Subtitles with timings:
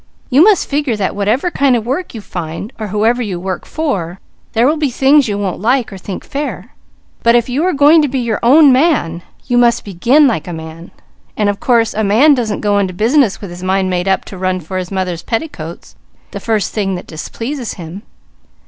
[0.31, 4.19] You must figure that whatever kind of work you find, or whoever you work for,
[4.53, 6.73] there will be things you won't like or think fair,
[7.21, 10.53] but if you are going to be your own man, you must begin like a
[10.53, 10.89] man;
[11.37, 14.39] and of course a man doesn't go into business with his mind made up to
[14.39, 15.95] run for his mother's petticoats,
[16.31, 18.01] the first thing that displeases him.